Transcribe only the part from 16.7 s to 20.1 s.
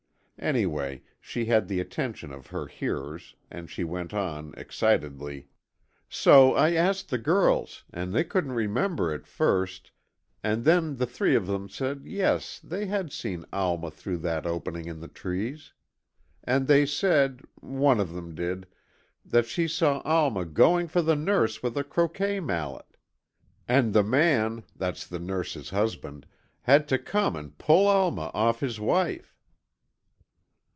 said—one of them did—that she saw